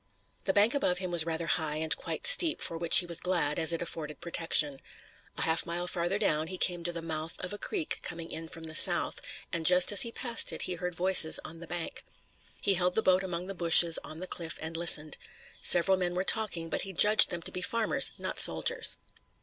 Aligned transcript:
The 0.45 0.51
bank 0.53 0.73
above 0.73 0.97
him 0.97 1.11
was 1.11 1.27
rather 1.27 1.45
high 1.45 1.75
and 1.75 1.95
quite 1.95 2.25
steep, 2.25 2.59
for 2.59 2.75
which 2.75 2.97
he 2.97 3.05
was 3.05 3.21
glad, 3.21 3.59
as 3.59 3.71
it 3.71 3.83
afforded 3.83 4.19
protection. 4.19 4.79
A 5.37 5.43
half 5.43 5.63
mile 5.63 5.85
farther 5.85 6.17
down 6.17 6.47
he 6.47 6.57
came 6.57 6.83
to 6.83 6.91
the 6.91 7.03
mouth 7.03 7.39
of 7.39 7.53
a 7.53 7.59
creek 7.59 7.99
coming 8.01 8.31
in 8.31 8.47
from 8.47 8.63
the 8.63 8.73
South, 8.73 9.21
and 9.53 9.63
just 9.63 9.91
as 9.91 10.01
he 10.01 10.11
passed 10.11 10.51
it 10.51 10.63
he 10.63 10.73
heard 10.73 10.95
voices 10.95 11.39
on 11.45 11.59
the 11.59 11.67
bank. 11.67 12.03
He 12.59 12.73
held 12.73 12.95
his 12.95 13.03
boat 13.03 13.21
among 13.21 13.45
the 13.45 13.53
bushes 13.53 13.99
on 14.03 14.19
the 14.19 14.25
cliff 14.25 14.57
and 14.59 14.75
listened. 14.75 15.17
Several 15.61 15.97
men 15.97 16.15
were 16.15 16.23
talking, 16.23 16.67
but 16.67 16.81
he 16.81 16.93
judged 16.93 17.29
them 17.29 17.43
to 17.43 17.51
be 17.51 17.61
farmers, 17.61 18.11
not 18.17 18.39
soldiers. 18.39 18.97